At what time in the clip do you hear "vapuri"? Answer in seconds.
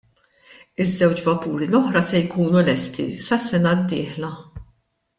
1.25-1.67